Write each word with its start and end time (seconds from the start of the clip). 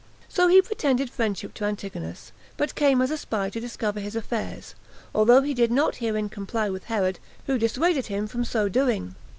So 0.27 0.47
he 0.47 0.63
pretended 0.63 1.11
friendship 1.11 1.53
to 1.53 1.65
Antigonus, 1.65 2.31
but 2.57 2.73
came 2.73 3.03
as 3.03 3.11
a 3.11 3.19
spy 3.19 3.51
to 3.51 3.59
discover 3.59 3.99
his 3.99 4.15
affairs; 4.15 4.73
although 5.13 5.43
he 5.43 5.53
did 5.53 5.71
not 5.71 5.97
herein 5.97 6.27
comply 6.27 6.71
with 6.71 6.85
Herod, 6.85 7.19
who 7.45 7.59
dissuaded 7.59 8.07
him 8.07 8.25
from 8.25 8.43
so 8.43 8.67
doing. 8.67 9.13